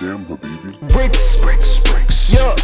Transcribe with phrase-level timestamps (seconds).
[0.00, 0.72] Damn, Habibi.
[0.88, 2.32] Bricks, bricks, bricks.
[2.32, 2.56] Yeah,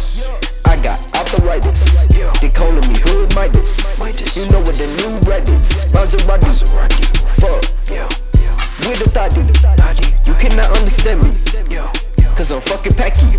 [0.65, 2.09] I got arthritis.
[2.09, 2.33] Yeah.
[2.41, 3.99] They calling me Hood Midas.
[3.99, 4.35] Midas.
[4.35, 5.85] You know what the new red is?
[5.93, 6.41] Maserati.
[6.41, 7.05] Maserati.
[7.37, 7.61] Fuck.
[7.93, 8.09] Yeah,
[8.89, 9.45] With a thotty.
[9.61, 10.17] Daddy.
[10.25, 11.37] You cannot understand me.
[11.69, 11.93] Yeah,
[12.33, 13.29] Cause I'm fucking packy.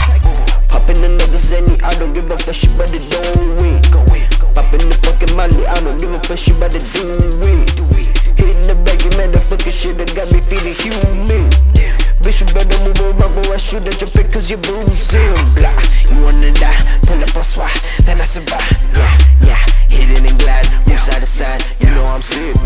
[0.68, 1.82] Popping another Zenny.
[1.82, 2.54] I don't give a fuck.
[2.54, 3.82] She better don't win.
[3.90, 4.46] go in, go.
[4.54, 5.66] Popping the fucking Molly.
[5.66, 6.38] I don't give a fuck.
[6.38, 7.66] She better do it.
[7.74, 8.14] Do it.
[8.38, 9.02] Hitting the bag.
[9.02, 11.50] You motherfucking shit that got me feeling human.
[11.74, 11.97] Damn.
[12.20, 15.70] Bitch, you better move around, go I shoot at your face cause you're bruising Blah,
[16.10, 17.70] you wanna die, pull up on SWAT,
[18.04, 18.86] then I survive.
[18.92, 22.58] Yeah, yeah, it and glide, move side to side You know I'm serious,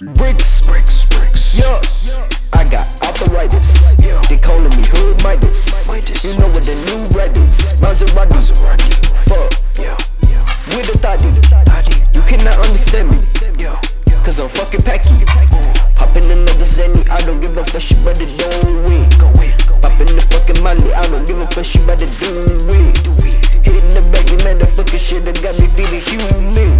[0.00, 1.54] Bricks, Bricks, bricks.
[1.54, 1.78] Yeah,
[2.52, 3.94] I got arthritis.
[4.02, 4.20] Yeah.
[4.28, 5.86] They calling me Hood Midas.
[5.86, 6.24] Midas.
[6.24, 7.78] You know what the new red is?
[7.78, 8.26] Maserati.
[8.34, 8.90] Maserati.
[9.30, 9.94] Fuck, Yeah,
[10.74, 11.30] with a thotty.
[12.10, 13.22] You cannot understand me,
[13.62, 13.78] Yeah,
[14.24, 15.14] cause I'm fucking packy.
[15.94, 19.08] Popping another Zenny, I don't give a fuck, she better don't win.
[19.14, 19.80] go in, go in.
[19.80, 22.34] Popping the fucking Molly, I don't give a fuck, she better do
[22.66, 22.98] it.
[23.06, 23.38] Do it.
[23.62, 26.74] Hitting the bag, you motherfucking shit that got me feeling human.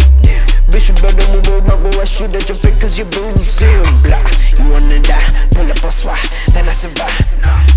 [0.67, 2.57] Bitch, you better move around, go I shoot at your
[2.95, 7.74] cause you're bruising Blah, you wanna die, pull up on SWAT, then I survive